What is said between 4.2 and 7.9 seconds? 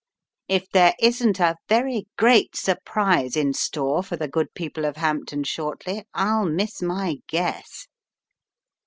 good people of Hampton shortly I'll miss my guess."